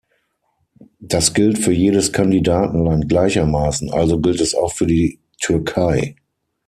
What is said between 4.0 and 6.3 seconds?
gilt es auch für die Türkei.